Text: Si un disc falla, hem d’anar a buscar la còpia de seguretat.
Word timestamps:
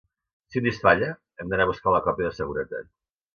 Si 0.53 0.61
un 0.61 0.63
disc 0.67 0.85
falla, 0.87 1.09
hem 1.43 1.51
d’anar 1.51 1.67
a 1.67 1.71
buscar 1.73 1.93
la 1.97 2.01
còpia 2.09 2.29
de 2.29 2.33
seguretat. 2.41 2.91